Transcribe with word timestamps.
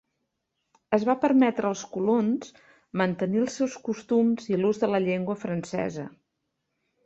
Es 0.97 1.03
va 1.09 1.15
permetre 1.25 1.69
als 1.71 1.83
colons 1.97 2.49
mantenir 3.03 3.43
els 3.43 3.61
seus 3.61 3.77
costums 3.91 4.51
i 4.55 4.61
l'ús 4.65 4.85
de 4.87 4.93
la 4.95 5.05
llengua 5.07 5.41
francesa. 5.47 6.11